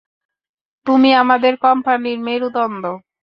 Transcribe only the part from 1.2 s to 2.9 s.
আমাদের কোম্পানির মেরুদণ্ড।